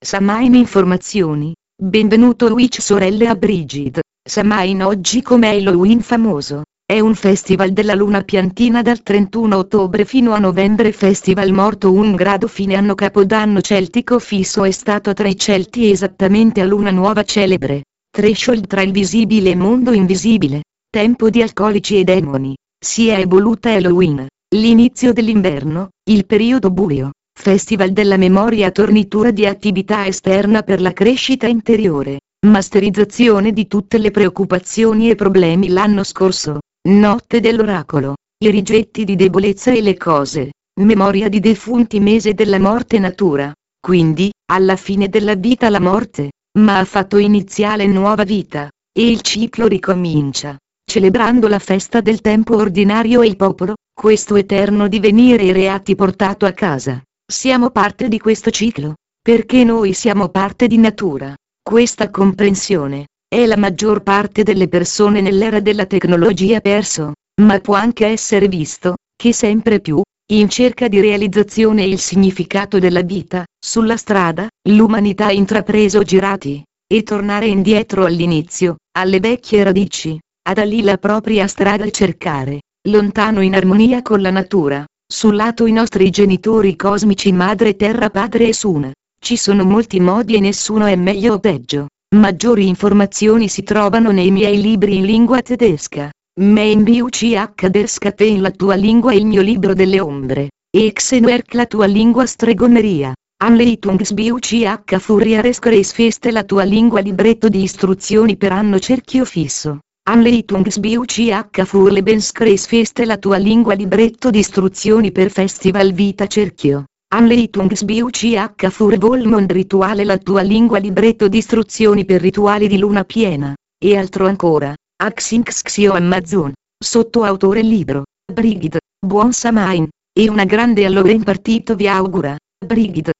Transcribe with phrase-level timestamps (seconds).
[0.00, 1.52] Samain Informazioni.
[1.76, 3.98] Benvenuto Witch sorelle a Brigid.
[4.22, 6.62] Samain oggi come Halloween famoso.
[6.86, 12.14] È un festival della luna piantina dal 31 ottobre fino a novembre Festival morto un
[12.14, 17.24] grado fine anno capodanno celtico fisso è stato tra i celti esattamente a luna nuova
[17.24, 17.82] celebre.
[18.08, 20.62] Threshold tra il visibile e mondo invisibile.
[20.88, 22.54] Tempo di alcolici e demoni.
[22.78, 24.28] Si è evoluta Halloween.
[24.54, 27.10] L'inizio dell'inverno, il periodo buio.
[27.40, 32.18] Festival della memoria tornitura di attività esterna per la crescita interiore.
[32.44, 36.58] Masterizzazione di tutte le preoccupazioni e problemi l'anno scorso.
[36.88, 38.16] Notte dell'oracolo.
[38.42, 40.50] I rigetti di debolezza e le cose.
[40.80, 43.52] Memoria di defunti mese della morte natura.
[43.80, 48.68] Quindi, alla fine della vita la morte, ma ha fatto iniziale nuova vita.
[48.92, 50.56] E il ciclo ricomincia.
[50.84, 56.44] Celebrando la festa del tempo ordinario e il popolo, questo eterno divenire i reati portato
[56.44, 57.00] a casa.
[57.30, 61.34] Siamo parte di questo ciclo, perché noi siamo parte di natura.
[61.62, 68.06] Questa comprensione, è la maggior parte delle persone nell'era della tecnologia perso, ma può anche
[68.06, 70.00] essere visto, che sempre più,
[70.32, 76.62] in cerca di realizzazione e il significato della vita, sulla strada, l'umanità ha intrapreso girati,
[76.90, 83.42] e tornare indietro all'inizio, alle vecchie radici, ad lì la propria strada e cercare, lontano
[83.42, 88.52] in armonia con la natura, sul lato i nostri genitori cosmici madre terra padre e
[88.52, 88.92] sun.
[89.18, 91.86] Ci sono molti modi e nessuno è meglio o peggio.
[92.14, 96.10] Maggiori informazioni si trovano nei miei libri in lingua tedesca.
[96.40, 100.50] Mein BUCH der Scapen la tua lingua il mio libro delle ombre.
[100.70, 103.14] E Xenoerk la tua lingua stregoneria.
[103.42, 105.58] Anleitungs BUCH Furiares
[105.90, 109.78] Feste la tua lingua libretto di istruzioni per anno cerchio fisso.
[110.08, 116.84] Anleitungs BUCH Furlebenskrefeste la tua lingua libretto di istruzioni per Festival Vita Cerchio.
[117.14, 123.04] Anleitungs BUCH Fur Volmond Rituale la tua lingua libretto di istruzioni per rituali di luna
[123.04, 129.86] piena, e altro ancora, Axinx Xio Amazon, sotto autore libro, Brigid, buon Samain,
[130.18, 132.34] e una grande Halloween partito vi augura,
[132.64, 133.10] Brigid.